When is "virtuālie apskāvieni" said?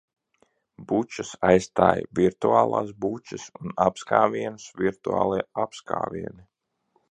4.83-6.39